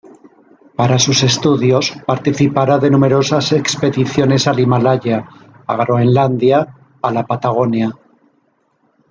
[0.77, 5.29] Para sus estudios, participará de numerosas expediciones al Himalaya,
[5.67, 7.93] a Groenlandia, a la Patagonia.